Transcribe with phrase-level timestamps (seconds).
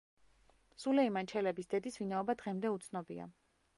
[0.83, 3.29] სულეიმან ჩელების დედის ვინაობა დღემდე უცნობია.